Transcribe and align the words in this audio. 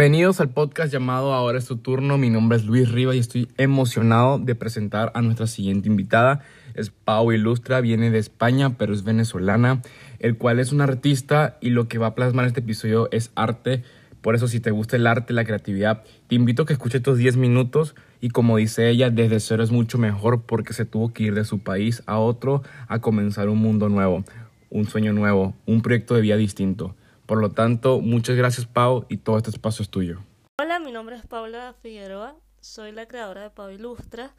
Bienvenidos 0.00 0.40
al 0.40 0.48
podcast 0.48 0.90
llamado 0.90 1.34
Ahora 1.34 1.58
es 1.58 1.66
tu 1.66 1.76
turno. 1.76 2.16
Mi 2.16 2.30
nombre 2.30 2.56
es 2.56 2.64
Luis 2.64 2.90
Rivas 2.90 3.16
y 3.16 3.18
estoy 3.18 3.48
emocionado 3.58 4.38
de 4.38 4.54
presentar 4.54 5.12
a 5.14 5.20
nuestra 5.20 5.46
siguiente 5.46 5.90
invitada. 5.90 6.40
Es 6.72 6.88
Pau 6.88 7.32
Ilustra, 7.32 7.82
viene 7.82 8.10
de 8.10 8.18
España, 8.18 8.78
pero 8.78 8.94
es 8.94 9.04
venezolana, 9.04 9.82
el 10.18 10.38
cual 10.38 10.58
es 10.58 10.72
un 10.72 10.80
artista 10.80 11.58
y 11.60 11.68
lo 11.68 11.86
que 11.86 11.98
va 11.98 12.06
a 12.06 12.14
plasmar 12.14 12.46
este 12.46 12.60
episodio 12.60 13.10
es 13.12 13.30
arte. 13.34 13.84
Por 14.22 14.34
eso 14.34 14.48
si 14.48 14.58
te 14.58 14.70
gusta 14.70 14.96
el 14.96 15.06
arte, 15.06 15.34
la 15.34 15.44
creatividad, 15.44 16.02
te 16.28 16.34
invito 16.34 16.62
a 16.62 16.66
que 16.66 16.72
escuches 16.72 17.00
estos 17.00 17.18
10 17.18 17.36
minutos 17.36 17.94
y 18.22 18.30
como 18.30 18.56
dice 18.56 18.88
ella, 18.88 19.10
desde 19.10 19.38
cero 19.38 19.62
es 19.62 19.70
mucho 19.70 19.98
mejor 19.98 20.44
porque 20.44 20.72
se 20.72 20.86
tuvo 20.86 21.12
que 21.12 21.24
ir 21.24 21.34
de 21.34 21.44
su 21.44 21.58
país 21.58 22.02
a 22.06 22.18
otro 22.18 22.62
a 22.88 23.00
comenzar 23.00 23.50
un 23.50 23.58
mundo 23.58 23.90
nuevo, 23.90 24.24
un 24.70 24.86
sueño 24.86 25.12
nuevo, 25.12 25.54
un 25.66 25.82
proyecto 25.82 26.14
de 26.14 26.22
vida 26.22 26.36
distinto. 26.38 26.94
Por 27.30 27.40
lo 27.40 27.52
tanto, 27.52 28.00
muchas 28.00 28.34
gracias 28.34 28.66
Pau 28.66 29.06
y 29.08 29.18
todo 29.18 29.36
este 29.36 29.50
espacio 29.50 29.84
es 29.84 29.88
tuyo. 29.88 30.18
Hola, 30.60 30.80
mi 30.80 30.90
nombre 30.90 31.14
es 31.14 31.24
Paula 31.24 31.76
Figueroa, 31.80 32.34
soy 32.60 32.90
la 32.90 33.06
creadora 33.06 33.42
de 33.42 33.50
Pau 33.50 33.70
Ilustra 33.70 34.34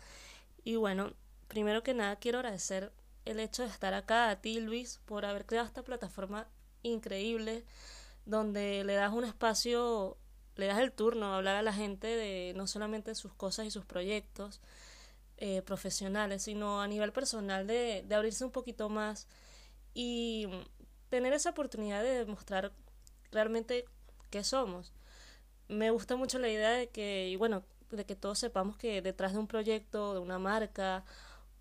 y 0.65 0.75
bueno, 0.75 1.13
primero 1.47 1.83
que 1.83 1.93
nada 1.93 2.17
quiero 2.17 2.39
agradecer 2.39 2.91
el 3.23 3.39
hecho 3.39 3.63
de 3.63 3.69
estar 3.69 3.93
acá 3.93 4.29
a 4.29 4.41
ti 4.41 4.59
Luis 4.59 4.99
por 5.05 5.23
haber 5.23 5.45
creado 5.45 5.67
esta 5.67 5.83
plataforma 5.83 6.49
increíble 6.83 7.63
donde 8.25 8.83
le 8.83 8.95
das 8.95 9.13
un 9.13 9.23
espacio, 9.23 10.17
le 10.57 10.65
das 10.65 10.79
el 10.79 10.91
turno 10.91 11.27
a 11.27 11.37
hablar 11.37 11.55
a 11.55 11.61
la 11.61 11.71
gente 11.71 12.07
de 12.07 12.51
no 12.57 12.67
solamente 12.67 13.15
sus 13.15 13.31
cosas 13.31 13.67
y 13.67 13.71
sus 13.71 13.85
proyectos 13.85 14.59
eh, 15.37 15.61
profesionales, 15.61 16.43
sino 16.43 16.81
a 16.81 16.89
nivel 16.89 17.13
personal 17.13 17.67
de, 17.67 18.03
de 18.05 18.15
abrirse 18.15 18.43
un 18.43 18.51
poquito 18.51 18.89
más 18.89 19.29
y 19.93 20.49
tener 21.11 21.33
esa 21.33 21.51
oportunidad 21.51 22.03
de 22.03 22.25
demostrar 22.25 22.71
realmente 23.31 23.85
qué 24.29 24.43
somos. 24.43 24.93
Me 25.67 25.89
gusta 25.91 26.15
mucho 26.15 26.39
la 26.39 26.49
idea 26.49 26.71
de 26.71 26.89
que, 26.89 27.35
bueno, 27.37 27.63
de 27.89 28.05
que 28.05 28.15
todos 28.15 28.39
sepamos 28.39 28.77
que 28.77 29.01
detrás 29.01 29.33
de 29.33 29.39
un 29.39 29.47
proyecto, 29.47 30.13
de 30.13 30.19
una 30.19 30.39
marca 30.39 31.03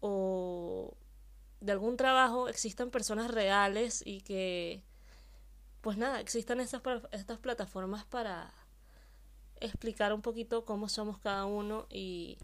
o 0.01 0.97
de 1.61 1.73
algún 1.73 1.97
trabajo 1.97 2.49
existan 2.49 2.91
personas 2.91 3.31
reales 3.31 4.03
y 4.05 4.23
que, 4.23 4.83
pues 5.81 5.97
nada, 5.97 6.21
existan 6.21 6.61
estas, 6.61 6.83
estas 7.13 7.39
plataformas 7.39 8.05
para 8.05 8.53
explicar 9.61 10.13
un 10.13 10.23
poquito 10.23 10.65
cómo 10.65 10.89
somos 10.89 11.19
cada 11.19 11.45
uno 11.45 11.87
y 11.91 12.39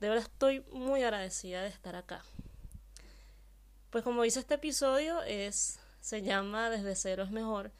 de 0.00 0.08
verdad 0.08 0.24
estoy 0.24 0.60
muy 0.72 1.02
agradecida 1.02 1.62
de 1.62 1.68
estar 1.68 1.96
acá. 1.96 2.22
Pues 3.90 4.04
como 4.04 4.22
dice 4.22 4.40
este 4.40 4.54
episodio, 4.54 5.22
es 5.22 5.78
se 6.00 6.22
llama 6.22 6.70
Desde 6.70 6.94
cero 6.94 7.24
es 7.24 7.30
mejor. 7.30 7.72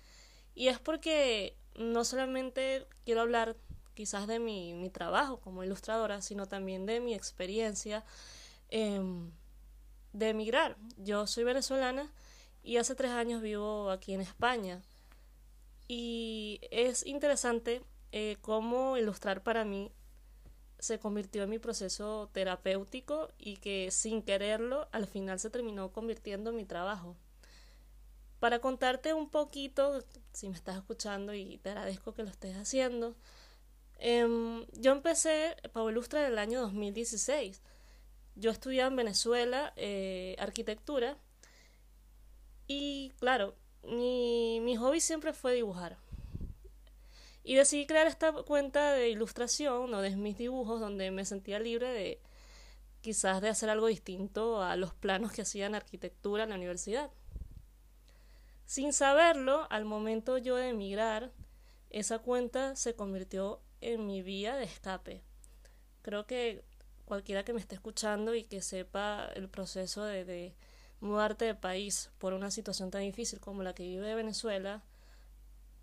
Y 0.56 0.68
es 0.68 0.80
porque 0.80 1.54
no 1.76 2.04
solamente 2.04 2.86
quiero 3.04 3.20
hablar 3.20 3.56
quizás 3.92 4.26
de 4.26 4.38
mi, 4.38 4.72
mi 4.72 4.88
trabajo 4.88 5.38
como 5.38 5.62
ilustradora, 5.62 6.22
sino 6.22 6.46
también 6.46 6.86
de 6.86 6.98
mi 6.98 7.14
experiencia 7.14 8.04
em, 8.70 9.30
de 10.14 10.30
emigrar. 10.30 10.78
Yo 10.96 11.26
soy 11.26 11.44
venezolana 11.44 12.10
y 12.62 12.78
hace 12.78 12.94
tres 12.94 13.10
años 13.10 13.42
vivo 13.42 13.90
aquí 13.90 14.14
en 14.14 14.22
España. 14.22 14.80
Y 15.88 16.58
es 16.70 17.04
interesante 17.04 17.82
eh, 18.12 18.38
cómo 18.40 18.96
ilustrar 18.96 19.42
para 19.42 19.64
mí 19.66 19.92
se 20.78 20.98
convirtió 20.98 21.42
en 21.42 21.50
mi 21.50 21.58
proceso 21.58 22.30
terapéutico 22.32 23.28
y 23.38 23.58
que 23.58 23.90
sin 23.90 24.22
quererlo 24.22 24.88
al 24.92 25.06
final 25.06 25.38
se 25.38 25.50
terminó 25.50 25.92
convirtiendo 25.92 26.48
en 26.48 26.56
mi 26.56 26.64
trabajo. 26.64 27.14
Para 28.40 28.60
contarte 28.60 29.14
un 29.14 29.30
poquito, 29.30 30.04
si 30.32 30.48
me 30.48 30.54
estás 30.54 30.76
escuchando 30.76 31.34
y 31.34 31.58
te 31.58 31.70
agradezco 31.70 32.14
que 32.14 32.22
lo 32.22 32.30
estés 32.30 32.56
haciendo, 32.56 33.16
em, 33.98 34.66
yo 34.72 34.92
empecé 34.92 35.56
Pau 35.72 35.88
Ilustra 35.88 36.26
en 36.26 36.32
el 36.32 36.38
año 36.38 36.60
2016. 36.60 37.62
Yo 38.34 38.50
estudié 38.50 38.82
en 38.82 38.96
Venezuela 38.96 39.72
eh, 39.76 40.36
arquitectura 40.38 41.16
y 42.66 43.12
claro, 43.18 43.54
mi, 43.82 44.60
mi 44.60 44.76
hobby 44.76 45.00
siempre 45.00 45.32
fue 45.32 45.54
dibujar. 45.54 45.96
Y 47.42 47.54
decidí 47.54 47.86
crear 47.86 48.06
esta 48.08 48.32
cuenta 48.32 48.92
de 48.92 49.08
ilustración 49.08 49.94
o 49.94 50.00
de 50.00 50.16
mis 50.16 50.36
dibujos 50.36 50.80
donde 50.80 51.10
me 51.12 51.24
sentía 51.24 51.60
libre 51.60 51.88
de 51.88 52.20
quizás 53.00 53.40
de 53.40 53.48
hacer 53.48 53.70
algo 53.70 53.86
distinto 53.86 54.62
a 54.62 54.74
los 54.74 54.92
planos 54.92 55.32
que 55.32 55.42
hacía 55.42 55.66
en 55.66 55.76
arquitectura 55.76 56.42
en 56.42 56.50
la 56.50 56.56
universidad. 56.56 57.10
Sin 58.66 58.92
saberlo, 58.92 59.68
al 59.70 59.84
momento 59.84 60.38
yo 60.38 60.56
de 60.56 60.70
emigrar, 60.70 61.30
esa 61.90 62.18
cuenta 62.18 62.74
se 62.74 62.96
convirtió 62.96 63.60
en 63.80 64.06
mi 64.06 64.22
vía 64.22 64.56
de 64.56 64.64
escape. 64.64 65.22
Creo 66.02 66.26
que 66.26 66.64
cualquiera 67.04 67.44
que 67.44 67.52
me 67.52 67.60
esté 67.60 67.76
escuchando 67.76 68.34
y 68.34 68.42
que 68.42 68.60
sepa 68.60 69.30
el 69.34 69.48
proceso 69.48 70.04
de, 70.04 70.56
mudarte 70.98 71.44
de 71.44 71.54
país 71.54 72.10
por 72.18 72.32
una 72.32 72.50
situación 72.50 72.90
tan 72.90 73.02
difícil 73.02 73.38
como 73.38 73.62
la 73.62 73.74
que 73.74 73.84
vive 73.84 74.14
Venezuela, 74.16 74.82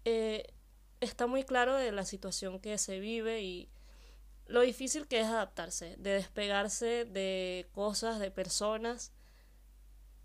eh, 0.04 0.46
está 1.00 1.26
muy 1.26 1.44
claro 1.44 1.76
de 1.76 1.92
la 1.94 2.04
situación 2.04 2.60
que 2.60 2.78
se 2.78 3.00
vive 3.00 3.42
y 3.42 3.70
lo 4.48 4.60
difícil 4.60 5.08
que 5.08 5.22
es 5.22 5.28
adaptarse, 5.28 5.96
de 5.98 6.16
despegarse 6.16 7.06
de 7.06 7.70
cosas, 7.72 8.20
de 8.20 8.32
personas 8.32 9.14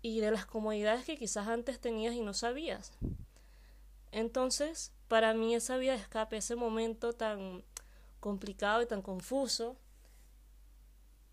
y 0.01 0.19
de 0.21 0.31
las 0.31 0.45
comodidades 0.45 1.05
que 1.05 1.17
quizás 1.17 1.47
antes 1.47 1.79
tenías 1.79 2.13
y 2.15 2.21
no 2.21 2.33
sabías. 2.33 2.93
Entonces, 4.11 4.93
para 5.07 5.33
mí 5.33 5.55
esa 5.55 5.77
vía 5.77 5.93
de 5.93 5.99
escape, 5.99 6.37
ese 6.37 6.55
momento 6.55 7.13
tan 7.13 7.63
complicado 8.19 8.81
y 8.81 8.85
tan 8.85 9.01
confuso, 9.01 9.77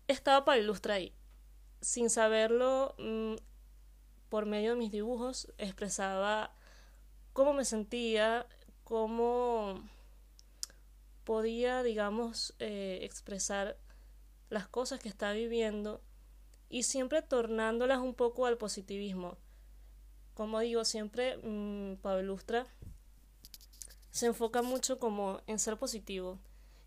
estaba 0.07 0.45
para 0.45 0.59
ilustrar 0.59 0.97
ahí. 0.97 1.13
Sin 1.81 2.09
saberlo, 2.09 2.95
mm, 2.97 3.35
por 4.29 4.45
medio 4.45 4.71
de 4.71 4.77
mis 4.77 4.91
dibujos, 4.91 5.53
expresaba 5.57 6.53
cómo 7.33 7.53
me 7.53 7.65
sentía, 7.65 8.47
cómo 8.83 9.83
podía, 11.23 11.83
digamos, 11.83 12.55
eh, 12.59 12.99
expresar 13.03 13.77
las 14.49 14.67
cosas 14.67 14.99
que 14.99 15.09
estaba 15.09 15.33
viviendo 15.33 16.01
y 16.69 16.83
siempre 16.83 17.21
tornándolas 17.21 17.99
un 17.99 18.13
poco 18.13 18.45
al 18.45 18.57
positivismo. 18.57 19.37
Como 20.33 20.59
digo, 20.59 20.85
siempre 20.85 21.37
mmm, 21.37 21.95
Pablo 22.01 22.21
Ilustra 22.21 22.67
se 24.11 24.25
enfoca 24.25 24.61
mucho 24.61 24.97
como 24.97 25.41
en 25.47 25.59
ser 25.59 25.77
positivo. 25.77 26.39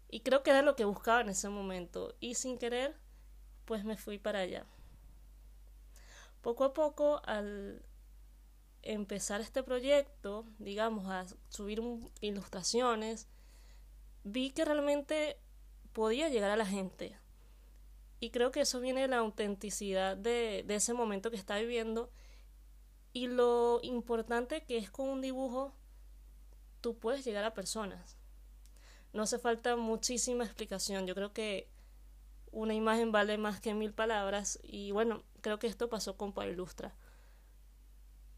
Y 0.09 0.21
creo 0.21 0.43
que 0.43 0.51
era 0.51 0.63
lo 0.63 0.75
que 0.75 0.85
buscaba 0.85 1.21
en 1.21 1.29
ese 1.29 1.49
momento. 1.49 2.17
Y 2.19 2.35
sin 2.35 2.59
querer, 2.59 2.97
pues 3.65 3.85
me 3.85 3.97
fui 3.97 4.19
para 4.19 4.41
allá. 4.41 4.67
Poco 6.41 6.65
a 6.65 6.73
poco, 6.75 7.23
al 7.25 7.85
empezar 8.83 9.41
este 9.41 9.63
proyecto, 9.63 10.45
digamos, 10.59 11.07
a 11.07 11.25
subir 11.49 11.81
ilustraciones, 12.21 13.29
vi 14.25 14.51
que 14.51 14.65
realmente 14.65 15.39
podía 15.93 16.29
llegar 16.29 16.51
a 16.51 16.57
la 16.57 16.67
gente. 16.67 17.17
Y 18.21 18.31
creo 18.31 18.53
que 18.53 18.61
eso 18.61 18.81
viene 18.81 19.01
de 19.01 19.09
la 19.09 19.17
autenticidad 19.17 20.15
de, 20.15 20.63
ese 20.69 20.93
momento 20.93 21.31
que 21.31 21.39
está 21.39 21.59
viviendo 21.59 22.11
y 23.15 23.29
lo 23.29 23.81
importante 23.83 24.63
que 24.65 24.77
es 24.77 24.91
con 24.91 25.09
un 25.09 25.23
dibujo 25.23 25.75
tú 26.83 26.99
puedes 26.99 27.25
llegar 27.25 27.45
a 27.45 27.55
personas. 27.55 28.19
No 29.15 29.23
hace 29.23 29.39
falta 29.39 29.75
muchísima 29.75 30.45
explicación. 30.45 31.07
Yo 31.07 31.15
creo 31.15 31.33
que 31.33 31.71
una 32.53 32.75
imagen 32.75 33.11
vale 33.11 33.39
más 33.39 33.59
que 33.59 33.73
mil 33.73 33.95
palabras 33.95 34.59
y 34.63 34.93
bueno, 34.93 35.25
creo 35.41 35.59
que 35.59 35.67
esto 35.67 35.89
pasó 35.89 36.19
con 36.19 36.35
Ilustra. 36.47 36.95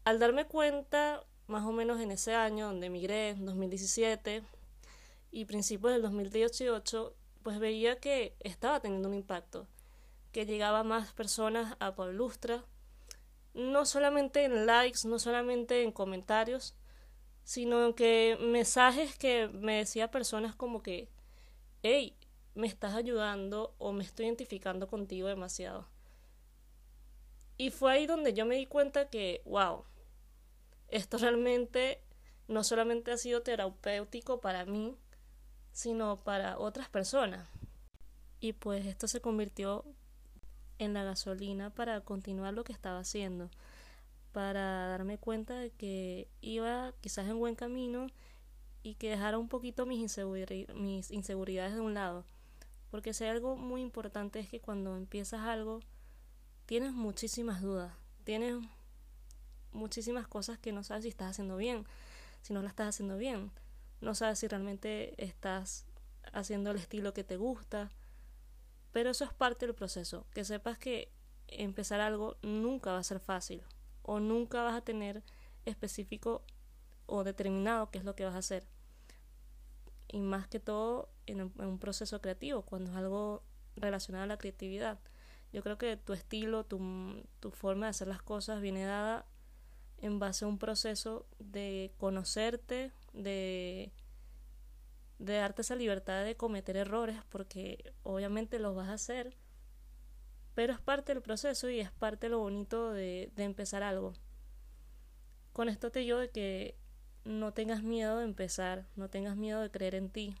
Al 0.05 0.17
darme 0.17 0.45
cuenta, 0.47 1.25
más 1.47 1.65
o 1.65 1.73
menos 1.73 1.99
en 1.99 2.11
ese 2.11 2.33
año 2.33 2.67
donde 2.67 2.87
emigré, 2.87 3.29
en 3.31 3.45
2017 3.45 4.43
y 5.31 5.45
principios 5.45 5.91
del 5.91 6.01
2018, 6.03 7.15
pues 7.43 7.59
veía 7.59 7.99
que 7.99 8.35
estaba 8.39 8.79
teniendo 8.79 9.09
un 9.09 9.15
impacto 9.15 9.67
que 10.33 10.45
llegaba 10.45 10.83
más 10.83 11.13
personas 11.13 11.77
a 11.79 11.91
Lustra, 12.11 12.65
no 13.53 13.85
solamente 13.85 14.43
en 14.43 14.65
likes, 14.65 15.07
no 15.07 15.19
solamente 15.19 15.83
en 15.83 15.91
comentarios, 15.93 16.75
sino 17.43 17.93
que 17.95 18.37
mensajes 18.41 19.15
que 19.15 19.47
me 19.47 19.77
decía 19.77 20.11
personas 20.11 20.55
como 20.55 20.81
que, 20.81 21.09
hey, 21.83 22.17
me 22.55 22.67
estás 22.67 22.95
ayudando 22.95 23.75
o 23.77 23.93
me 23.93 24.03
estoy 24.03 24.25
identificando 24.25 24.87
contigo 24.87 25.27
demasiado. 25.27 25.87
Y 27.57 27.69
fue 27.69 27.93
ahí 27.93 28.07
donde 28.07 28.33
yo 28.33 28.45
me 28.45 28.55
di 28.55 28.65
cuenta 28.65 29.09
que, 29.09 29.43
wow, 29.45 29.85
esto 30.87 31.19
realmente 31.19 32.01
no 32.47 32.63
solamente 32.63 33.11
ha 33.11 33.17
sido 33.17 33.43
terapéutico 33.43 34.41
para 34.41 34.65
mí, 34.65 34.97
sino 35.71 36.17
para 36.23 36.57
otras 36.57 36.89
personas. 36.89 37.47
Y 38.39 38.53
pues 38.53 38.85
esto 38.85 39.07
se 39.07 39.21
convirtió 39.21 39.85
en 40.79 40.93
la 40.93 41.03
gasolina 41.03 41.69
para 41.69 42.01
continuar 42.01 42.53
lo 42.53 42.63
que 42.63 42.73
estaba 42.73 42.99
haciendo, 42.99 43.49
para 44.31 44.87
darme 44.87 45.17
cuenta 45.17 45.55
de 45.59 45.71
que 45.71 46.27
iba 46.41 46.93
quizás 47.01 47.27
en 47.27 47.39
buen 47.39 47.55
camino 47.55 48.07
y 48.83 48.95
que 48.95 49.09
dejara 49.09 49.37
un 49.37 49.47
poquito 49.47 49.85
mis, 49.85 50.17
inseguridades 51.11 51.73
de 51.73 51.79
un 51.79 51.93
lado. 51.93 52.25
Porque 52.91 53.13
si 53.13 53.23
hay 53.23 53.31
algo 53.31 53.55
muy 53.55 53.81
importante 53.81 54.39
es 54.39 54.49
que 54.49 54.59
cuando 54.59 54.95
empiezas 54.97 55.41
algo, 55.41 55.79
tienes 56.65 56.91
muchísimas 56.91 57.61
dudas, 57.61 57.93
tienes 58.23 58.55
muchísimas 59.71 60.27
cosas 60.27 60.59
que 60.59 60.71
no 60.71 60.83
sabes 60.83 61.03
si 61.03 61.09
estás 61.09 61.31
haciendo 61.31 61.57
bien, 61.57 61.85
si 62.41 62.53
no 62.53 62.61
la 62.61 62.69
estás 62.69 62.89
haciendo 62.89 63.17
bien, 63.17 63.51
no 64.01 64.13
sabes 64.15 64.39
si 64.39 64.47
realmente 64.47 65.15
estás 65.23 65.85
haciendo 66.33 66.71
el 66.71 66.77
estilo 66.77 67.13
que 67.13 67.23
te 67.23 67.37
gusta, 67.37 67.89
pero 68.93 69.09
eso 69.09 69.25
es 69.25 69.33
parte 69.33 69.65
del 69.65 69.75
proceso, 69.75 70.25
que 70.33 70.45
sepas 70.45 70.77
que 70.77 71.11
empezar 71.47 71.99
algo 71.99 72.37
nunca 72.41 72.93
va 72.93 72.99
a 72.99 73.03
ser 73.03 73.19
fácil 73.19 73.63
o 74.03 74.19
nunca 74.19 74.63
vas 74.63 74.75
a 74.75 74.81
tener 74.81 75.23
específico 75.65 76.43
o 77.05 77.23
determinado 77.23 77.89
qué 77.89 77.97
es 77.97 78.05
lo 78.05 78.15
que 78.15 78.23
vas 78.23 78.35
a 78.35 78.39
hacer. 78.39 78.65
Y 80.07 80.19
más 80.21 80.47
que 80.47 80.59
todo 80.59 81.09
en 81.25 81.41
un, 81.41 81.79
proceso 81.79 82.21
creativo, 82.21 82.61
cuando 82.61 82.91
es 82.91 82.97
algo 82.97 83.43
relacionado 83.75 84.25
a 84.25 84.27
la 84.27 84.37
creatividad. 84.37 84.99
Yo 85.51 85.63
creo 85.63 85.77
que 85.77 85.97
tu 85.97 86.13
estilo, 86.13 86.63
tu, 86.63 86.79
tu 87.39 87.51
forma 87.51 87.87
de 87.87 87.91
hacer 87.91 88.07
las 88.07 88.21
cosas 88.21 88.61
viene 88.61 88.85
dada 88.85 89.25
en 89.97 90.19
base 90.19 90.45
a 90.45 90.47
un 90.47 90.59
proceso 90.59 91.25
de 91.39 91.93
conocerte, 91.97 92.91
de, 93.13 93.91
de 95.19 95.35
darte 95.35 95.61
esa 95.61 95.75
libertad 95.75 96.23
de 96.23 96.35
cometer 96.35 96.77
errores, 96.77 97.17
porque 97.29 97.93
obviamente 98.03 98.59
los 98.59 98.75
vas 98.75 98.89
a 98.89 98.93
hacer, 98.93 99.35
pero 100.55 100.73
es 100.73 100.79
parte 100.79 101.13
del 101.13 101.21
proceso 101.21 101.69
y 101.69 101.79
es 101.79 101.91
parte 101.91 102.27
de 102.27 102.31
lo 102.31 102.39
bonito 102.39 102.91
de, 102.91 103.31
de 103.35 103.43
empezar 103.43 103.83
algo. 103.83 104.13
Con 105.51 105.69
esto 105.69 105.91
te 105.91 105.99
digo 105.99 106.17
de 106.17 106.29
que 106.29 106.77
no 107.25 107.53
tengas 107.53 107.83
miedo 107.83 108.17
de 108.17 108.25
empezar, 108.25 108.87
no 108.95 109.09
tengas 109.09 109.35
miedo 109.35 109.61
de 109.61 109.71
creer 109.71 109.95
en 109.95 110.09
ti 110.09 110.35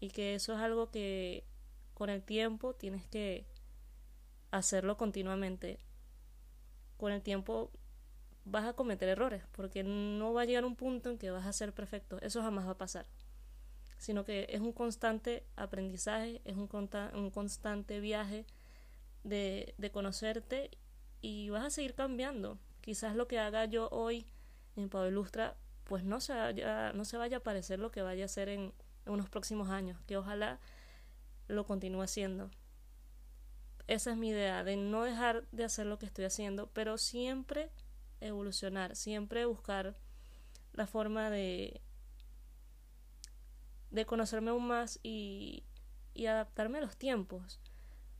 y 0.00 0.10
que 0.10 0.34
eso 0.34 0.52
es 0.52 0.60
algo 0.60 0.90
que 0.90 1.44
con 1.94 2.10
el 2.10 2.22
tiempo 2.22 2.74
tienes 2.74 3.06
que 3.06 3.46
hacerlo 4.50 4.96
continuamente. 4.96 5.78
Con 6.96 7.12
el 7.12 7.22
tiempo 7.22 7.70
vas 8.44 8.66
a 8.66 8.74
cometer 8.74 9.08
errores, 9.08 9.42
porque 9.52 9.82
no 9.82 10.32
va 10.32 10.42
a 10.42 10.44
llegar 10.44 10.64
un 10.64 10.76
punto 10.76 11.10
en 11.10 11.18
que 11.18 11.30
vas 11.30 11.46
a 11.46 11.52
ser 11.52 11.72
perfecto, 11.72 12.18
eso 12.22 12.42
jamás 12.42 12.66
va 12.66 12.72
a 12.72 12.78
pasar, 12.78 13.06
sino 13.98 14.24
que 14.24 14.46
es 14.50 14.60
un 14.60 14.72
constante 14.72 15.44
aprendizaje, 15.56 16.40
es 16.44 16.56
un, 16.56 16.68
un 17.14 17.30
constante 17.30 18.00
viaje 18.00 18.46
de, 19.24 19.74
de 19.78 19.90
conocerte 19.90 20.70
y 21.20 21.50
vas 21.50 21.64
a 21.64 21.70
seguir 21.70 21.94
cambiando. 21.94 22.58
Quizás 22.80 23.16
lo 23.16 23.26
que 23.26 23.38
haga 23.38 23.64
yo 23.64 23.88
hoy 23.90 24.26
en 24.76 24.88
Pablo 24.88 25.08
Ilustra, 25.08 25.56
pues 25.84 26.04
no 26.04 26.20
se 26.20 26.34
vaya, 26.34 26.92
no 26.92 27.04
se 27.04 27.16
vaya 27.16 27.38
a 27.38 27.42
parecer 27.42 27.78
lo 27.78 27.90
que 27.90 28.02
vaya 28.02 28.24
a 28.24 28.26
hacer 28.26 28.48
en, 28.48 28.72
en 29.06 29.12
unos 29.12 29.28
próximos 29.28 29.70
años, 29.70 29.98
que 30.06 30.16
ojalá 30.16 30.60
lo 31.48 31.64
continúe 31.64 32.02
haciendo. 32.02 32.50
Esa 33.86 34.10
es 34.10 34.16
mi 34.16 34.30
idea, 34.30 34.64
de 34.64 34.76
no 34.76 35.04
dejar 35.04 35.46
de 35.52 35.64
hacer 35.64 35.86
lo 35.86 35.98
que 35.98 36.06
estoy 36.06 36.24
haciendo, 36.24 36.68
pero 36.72 36.98
siempre 36.98 37.70
evolucionar, 38.20 38.96
siempre 38.96 39.46
buscar 39.46 39.96
la 40.72 40.86
forma 40.86 41.30
de, 41.30 41.80
de 43.90 44.06
conocerme 44.06 44.50
aún 44.50 44.66
más 44.66 45.00
y, 45.02 45.64
y 46.14 46.26
adaptarme 46.26 46.78
a 46.78 46.82
los 46.82 46.96
tiempos, 46.96 47.60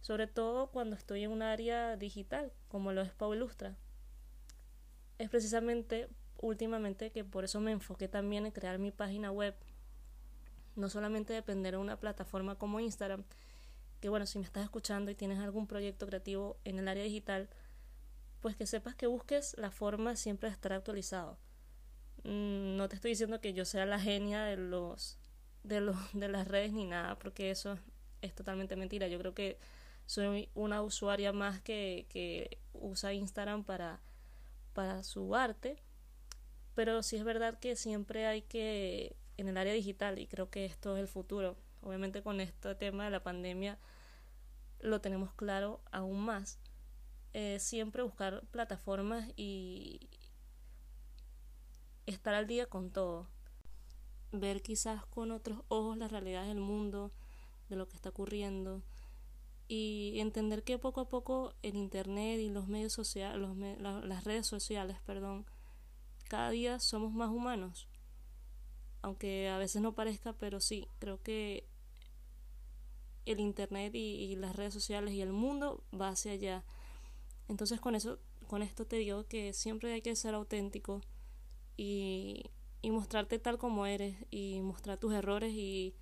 sobre 0.00 0.26
todo 0.26 0.70
cuando 0.70 0.96
estoy 0.96 1.24
en 1.24 1.32
un 1.32 1.42
área 1.42 1.96
digital, 1.96 2.52
como 2.68 2.92
lo 2.92 3.02
es 3.02 3.12
Pau 3.12 3.34
Ilustra. 3.34 3.76
Es 5.18 5.30
precisamente 5.30 6.08
últimamente 6.38 7.10
que 7.10 7.24
por 7.24 7.44
eso 7.44 7.60
me 7.60 7.72
enfoqué 7.72 8.08
también 8.08 8.46
en 8.46 8.52
crear 8.52 8.78
mi 8.78 8.90
página 8.90 9.30
web, 9.30 9.54
no 10.74 10.88
solamente 10.88 11.32
depender 11.32 11.72
de 11.72 11.78
una 11.78 11.98
plataforma 11.98 12.56
como 12.56 12.80
Instagram, 12.80 13.24
que 14.00 14.08
bueno, 14.08 14.26
si 14.26 14.38
me 14.38 14.44
estás 14.44 14.64
escuchando 14.64 15.10
y 15.10 15.14
tienes 15.14 15.38
algún 15.38 15.66
proyecto 15.66 16.06
creativo 16.06 16.58
en 16.64 16.78
el 16.78 16.88
área 16.88 17.02
digital, 17.02 17.48
pues 18.40 18.56
que 18.56 18.66
sepas 18.66 18.94
que 18.94 19.06
busques 19.06 19.56
la 19.58 19.70
forma 19.70 20.16
siempre 20.16 20.50
de 20.50 20.54
estar 20.54 20.72
actualizado. 20.72 21.38
Mm, 22.24 22.76
no 22.76 22.88
te 22.88 22.96
estoy 22.96 23.12
diciendo 23.12 23.40
que 23.40 23.54
yo 23.54 23.64
sea 23.64 23.86
la 23.86 23.98
genia 23.98 24.44
de 24.44 24.56
los 24.56 25.18
de 25.66 25.80
los 25.80 25.96
de 26.12 26.28
las 26.28 26.48
redes 26.48 26.72
ni 26.72 26.86
nada, 26.86 27.18
porque 27.18 27.50
eso 27.50 27.78
es 28.22 28.34
totalmente 28.34 28.76
mentira. 28.76 29.08
Yo 29.08 29.18
creo 29.18 29.34
que 29.34 29.58
soy 30.06 30.48
una 30.54 30.82
usuaria 30.82 31.32
más 31.32 31.60
que, 31.60 32.06
que 32.08 32.58
usa 32.72 33.12
Instagram 33.12 33.64
para, 33.64 34.00
para 34.72 35.02
su 35.02 35.34
arte, 35.34 35.82
pero 36.74 37.02
sí 37.02 37.16
es 37.16 37.24
verdad 37.24 37.58
que 37.58 37.76
siempre 37.76 38.26
hay 38.26 38.42
que, 38.42 39.16
en 39.36 39.48
el 39.48 39.56
área 39.56 39.72
digital, 39.72 40.18
y 40.18 40.26
creo 40.26 40.50
que 40.50 40.64
esto 40.64 40.96
es 40.96 41.00
el 41.00 41.08
futuro, 41.08 41.56
obviamente 41.82 42.22
con 42.22 42.40
este 42.40 42.74
tema 42.74 43.04
de 43.04 43.10
la 43.10 43.22
pandemia 43.22 43.78
lo 44.80 45.00
tenemos 45.00 45.32
claro 45.32 45.80
aún 45.90 46.20
más, 46.20 46.58
eh, 47.32 47.58
siempre 47.58 48.02
buscar 48.02 48.42
plataformas 48.50 49.28
y 49.36 50.08
estar 52.06 52.34
al 52.34 52.46
día 52.46 52.66
con 52.66 52.90
todo. 52.90 53.26
Ver 54.32 54.62
quizás 54.62 55.04
con 55.06 55.30
otros 55.30 55.62
ojos 55.68 55.96
la 55.96 56.08
realidad 56.08 56.46
del 56.46 56.60
mundo, 56.60 57.12
de 57.68 57.76
lo 57.76 57.88
que 57.88 57.96
está 57.96 58.10
ocurriendo 58.10 58.82
y 59.68 60.18
entender 60.20 60.62
que 60.62 60.78
poco 60.78 61.00
a 61.00 61.08
poco 61.08 61.54
el 61.62 61.76
internet 61.76 62.40
y 62.40 62.48
los 62.50 62.68
medios 62.68 62.92
sociales, 62.92 63.38
los 63.38 63.56
las 64.04 64.24
redes 64.24 64.46
sociales, 64.46 64.98
perdón, 65.04 65.44
cada 66.28 66.50
día 66.50 66.78
somos 66.78 67.12
más 67.12 67.30
humanos. 67.30 67.88
Aunque 69.02 69.48
a 69.48 69.58
veces 69.58 69.82
no 69.82 69.94
parezca, 69.94 70.32
pero 70.32 70.60
sí, 70.60 70.88
creo 70.98 71.22
que 71.22 71.66
el 73.24 73.40
internet 73.40 73.94
y 73.94 74.36
las 74.36 74.54
redes 74.54 74.74
sociales 74.74 75.14
y 75.14 75.20
el 75.20 75.32
mundo 75.32 75.82
va 75.98 76.10
hacia 76.10 76.32
allá. 76.32 76.64
Entonces 77.48 77.80
con 77.80 77.94
eso, 77.94 78.18
con 78.46 78.62
esto 78.62 78.86
te 78.86 78.96
digo 78.96 79.26
que 79.26 79.52
siempre 79.52 79.92
hay 79.92 80.02
que 80.02 80.14
ser 80.14 80.34
auténtico 80.34 81.00
y, 81.76 82.44
y 82.82 82.90
mostrarte 82.90 83.38
tal 83.38 83.58
como 83.58 83.86
eres 83.86 84.16
y 84.30 84.60
mostrar 84.60 84.98
tus 84.98 85.12
errores 85.12 85.52
y, 85.52 85.94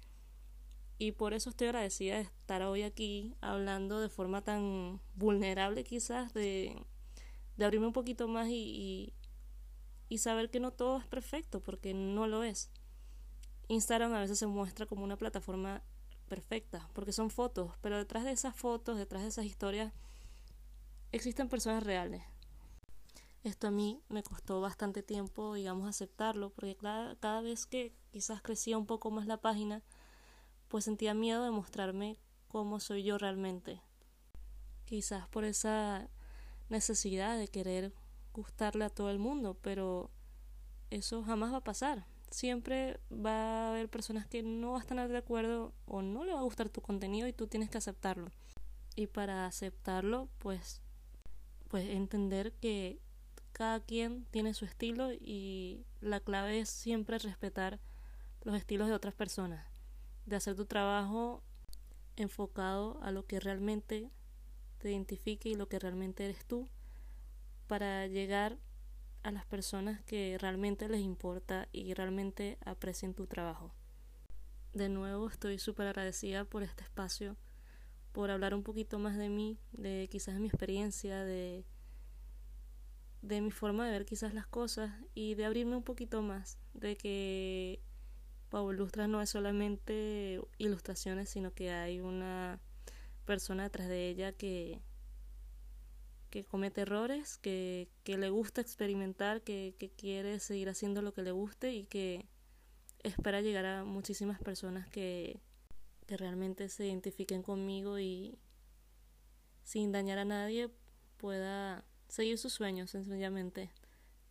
y 0.99 1.13
por 1.13 1.35
eso 1.35 1.51
estoy 1.51 1.69
agradecida 1.69 2.17
de 2.17 2.23
estar 2.23 2.63
hoy 2.63 2.83
aquí 2.83 3.35
hablando 3.41 4.01
de 4.01 4.09
forma 4.09 4.43
tan 4.43 5.01
vulnerable 5.15 5.85
quizás, 5.85 6.33
de, 6.35 6.77
de 7.57 7.65
abrirme 7.65 7.87
un 7.87 7.93
poquito 7.93 8.29
más 8.29 8.49
y, 8.49 8.53
y, 8.53 9.15
y 10.09 10.19
saber 10.19 10.51
que 10.51 10.61
no 10.61 10.73
todo 10.73 10.99
es 10.99 11.07
perfecto, 11.07 11.61
porque 11.61 11.95
no 11.95 12.27
lo 12.27 12.43
es. 12.43 12.71
Instagram 13.69 14.13
a 14.13 14.21
veces 14.21 14.39
se 14.39 14.47
muestra 14.47 14.87
como 14.87 15.05
una 15.05 15.17
plataforma 15.17 15.83
perfecta, 16.29 16.89
porque 16.93 17.13
son 17.13 17.31
fotos, 17.31 17.73
pero 17.81 17.97
detrás 17.97 18.25
de 18.25 18.33
esas 18.33 18.55
fotos, 18.55 18.99
detrás 18.99 19.23
de 19.23 19.29
esas 19.29 19.45
historias, 19.45 19.93
existen 21.13 21.49
personas 21.49 21.83
reales. 21.83 22.23
Esto 23.45 23.67
a 23.67 23.71
mí 23.71 24.01
me 24.09 24.23
costó 24.23 24.63
bastante 24.63 25.03
tiempo, 25.03 25.53
digamos, 25.53 25.87
aceptarlo, 25.87 26.49
porque 26.49 26.77
cada, 26.77 27.41
vez 27.43 27.67
que 27.67 27.93
quizás 28.11 28.41
crecía 28.41 28.79
un 28.79 28.87
poco 28.87 29.11
más 29.11 29.27
la 29.27 29.37
página, 29.37 29.83
pues 30.69 30.85
sentía 30.85 31.13
miedo 31.13 31.45
de 31.45 31.51
mostrarme 31.51 32.17
cómo 32.49 32.81
soy 32.81 33.03
yo 33.05 33.19
realmente. 33.19 33.83
Quizás 34.87 35.29
por 35.29 35.45
esa 35.45 36.09
necesidad 36.71 37.39
de 37.39 37.49
querer 37.49 37.93
gustarle 38.33 38.87
a 38.87 38.91
todo 38.91 39.11
el 39.11 39.19
mundo, 39.19 39.59
pero 39.61 40.11
eso 40.89 41.23
jamás 41.23 41.53
va 41.53 41.59
a 41.59 41.65
pasar. 41.65 42.07
Siempre 42.31 42.99
va 43.13 43.67
a 43.67 43.71
haber 43.71 43.91
personas 43.91 44.27
que 44.27 44.43
no 44.43 44.73
van 44.73 44.81
a 44.81 44.83
estar 44.85 45.09
de 45.09 45.19
acuerdo 45.19 45.75
o 45.85 46.01
no 46.01 46.25
le 46.25 46.33
va 46.33 46.41
a 46.41 46.45
gustar 46.45 46.71
tu 46.71 46.81
contenido 46.81 47.29
y 47.29 47.35
tú 47.35 47.47
tienes 47.47 47.69
que 47.69 47.77
aceptarlo. 47.77 48.31
Y 48.97 49.07
para 49.07 49.45
aceptarlo, 49.45 50.31
pues 50.39 50.81
pues 51.69 51.89
entender 51.89 52.53
que 52.53 53.01
cada 53.55 53.81
quien 53.81 54.27
tiene 54.33 54.53
su 54.53 54.65
estilo 54.65 55.13
y 55.13 55.87
la 56.01 56.19
clave 56.19 56.59
es 56.59 56.69
siempre 56.69 57.19
respetar 57.19 57.79
los 58.43 58.57
estilos 58.57 58.89
de 58.89 58.95
otras 58.95 59.15
personas, 59.15 59.65
de 60.27 60.37
hacer 60.37 60.57
tu 60.57 60.67
trabajo 60.67 61.43
enfocado 62.17 62.99
a 63.01 63.13
lo 63.13 63.27
que 63.27 63.39
realmente 63.39 64.11
te 64.79 64.91
identifique 64.91 65.49
y 65.49 65.55
lo 65.55 65.69
que 65.69 65.79
realmente 65.79 66.25
eres 66.25 66.45
tú 66.45 66.69
para 67.69 68.09
llegar 68.09 68.59
a 69.23 69.31
las 69.31 69.47
personas 69.47 70.03
que 70.03 70.37
realmente 70.39 70.89
les 70.89 71.01
importa 71.01 71.69
y 71.71 71.95
realmente 71.95 72.59
aprecien 72.65 73.15
tu 73.15 73.29
trabajo. 73.29 73.73
De 74.73 74.89
nuevo 74.89 75.29
estoy 75.29 75.61
súper 75.61 75.87
agradecida 75.87 76.45
por 76.45 76.65
este 76.65 76.83
espacio 76.83 77.37
por 78.11 78.31
hablar 78.31 78.55
un 78.55 78.65
poquito 78.65 78.99
más 78.99 79.17
de 79.17 79.29
mí, 79.29 79.59
de 79.73 80.09
quizás 80.11 80.39
mi 80.39 80.49
experiencia, 80.49 81.25
de, 81.25 81.65
de 83.25 83.41
mi 83.41 83.51
forma 83.51 83.87
de 83.87 83.93
ver 83.93 84.05
quizás 84.05 84.35
las 84.35 84.47
cosas 84.47 84.93
y 85.15 85.35
de 85.35 85.47
abrirme 85.47 85.77
un 85.77 85.83
poquito 85.83 86.21
más, 86.21 86.59
de 86.75 86.97
que 86.97 87.81
Pablo 88.51 88.75
Ilustra 88.75 89.09
no 89.09 89.23
es 89.23 89.31
solamente 89.31 90.43
ilustraciones, 90.59 91.31
sino 91.31 91.55
que 91.55 91.71
hay 91.71 92.01
una 92.01 92.61
persona 93.25 93.63
detrás 93.63 93.89
de 93.89 94.11
ella 94.11 94.33
que, 94.33 94.83
que 96.29 96.45
comete 96.45 96.83
errores, 96.83 97.39
que, 97.39 97.89
que 98.05 98.19
le 98.19 98.29
gusta 98.29 98.61
experimentar, 98.61 99.41
que, 99.41 99.75
que 99.79 99.89
quiere 99.89 100.39
seguir 100.39 100.69
haciendo 100.69 101.01
lo 101.01 101.15
que 101.15 101.23
le 101.23 101.33
guste 101.33 101.73
y 101.73 101.85
que 101.85 102.27
espera 103.03 103.41
llegar 103.41 103.65
a 103.65 103.85
muchísimas 103.85 104.39
personas 104.39 104.87
que, 104.91 105.41
que 106.07 106.19
realmente 106.19 106.69
se 106.69 106.87
identifiquen 106.87 107.43
conmigo 107.43 107.99
y 107.99 108.39
sin 109.63 109.93
dañar 109.93 110.19
a 110.19 110.27
nadie 110.27 110.69
pueda 111.17 111.87
seguir 112.15 112.39
sus 112.39 112.53
sueños 112.53 112.91
sencillamente. 112.91 113.71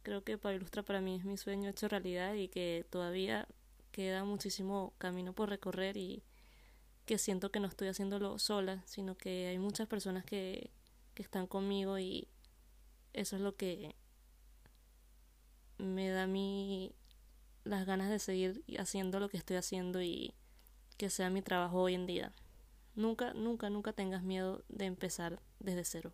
Creo 0.03 0.23
que 0.23 0.37
Pablo 0.37 0.57
Ilustra 0.57 0.83
para 0.83 1.01
mí 1.01 1.17
es 1.17 1.25
mi 1.25 1.35
sueño 1.35 1.69
hecho 1.69 1.89
realidad 1.89 2.33
y 2.33 2.47
que 2.47 2.85
todavía 2.89 3.45
queda 3.91 4.23
muchísimo 4.23 4.93
camino 4.97 5.33
por 5.33 5.49
recorrer 5.49 5.97
y 5.97 6.23
que 7.05 7.17
siento 7.17 7.51
que 7.51 7.59
no 7.59 7.67
estoy 7.67 7.89
haciéndolo 7.89 8.39
sola, 8.39 8.83
sino 8.85 9.17
que 9.17 9.47
hay 9.47 9.59
muchas 9.59 9.87
personas 9.89 10.23
que, 10.23 10.71
que 11.13 11.23
están 11.23 11.45
conmigo 11.45 11.99
y 11.99 12.29
eso 13.11 13.35
es 13.35 13.41
lo 13.41 13.57
que 13.57 13.95
me 15.77 16.07
da 16.07 16.25
mí 16.25 16.95
las 17.65 17.85
ganas 17.85 18.09
de 18.09 18.19
seguir 18.19 18.63
haciendo 18.79 19.19
lo 19.19 19.27
que 19.27 19.37
estoy 19.37 19.57
haciendo 19.57 20.01
y 20.01 20.33
que 20.97 21.09
sea 21.09 21.29
mi 21.29 21.41
trabajo 21.41 21.81
hoy 21.81 21.95
en 21.95 22.05
día. 22.05 22.33
Nunca, 22.95 23.33
nunca, 23.33 23.69
nunca 23.69 23.91
tengas 23.91 24.23
miedo 24.23 24.63
de 24.69 24.85
empezar 24.85 25.41
desde 25.59 25.83
cero. 25.83 26.13